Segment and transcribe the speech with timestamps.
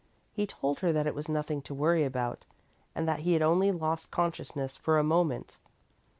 [0.33, 2.47] He told her that it was nothing to worry about,
[2.95, 5.59] and that he had only lost consciousness for a moment.